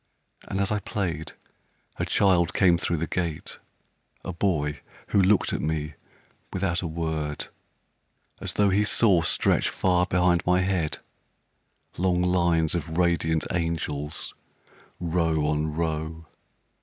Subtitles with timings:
[0.47, 1.33] And as I played,
[1.97, 3.59] a child came thro' the gate,
[4.25, 5.93] A boy who looked at me
[6.51, 7.49] without a word,
[8.39, 10.97] As tho' he saw stretch far behind my head
[11.99, 14.33] Long lines of radiant angels,
[14.99, 16.25] row on row.